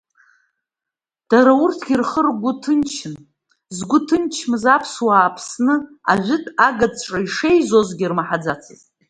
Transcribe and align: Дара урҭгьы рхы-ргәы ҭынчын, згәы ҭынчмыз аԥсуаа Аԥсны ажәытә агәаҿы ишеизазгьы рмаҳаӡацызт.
Дара 1.29 1.53
урҭгьы 1.63 1.95
рхы-ргәы 2.01 2.51
ҭынчын, 2.61 3.15
згәы 3.75 3.99
ҭынчмыз 4.07 4.63
аԥсуаа 4.75 5.23
Аԥсны 5.27 5.75
ажәытә 6.11 6.49
агәаҿы 6.67 7.17
ишеизазгьы 7.25 8.05
рмаҳаӡацызт. 8.11 8.87